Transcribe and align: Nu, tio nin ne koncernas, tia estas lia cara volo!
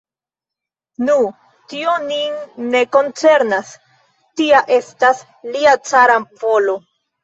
Nu, 1.09 1.17
tio 1.73 1.93
nin 2.07 2.41
ne 2.73 2.83
koncernas, 2.99 3.77
tia 4.43 4.67
estas 4.83 5.25
lia 5.55 5.81
cara 5.95 6.23
volo! 6.47 6.81